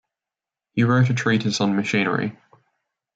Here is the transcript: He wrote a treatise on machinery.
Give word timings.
He 0.73 0.83
wrote 0.83 1.11
a 1.11 1.13
treatise 1.13 1.61
on 1.61 1.75
machinery. 1.75 2.35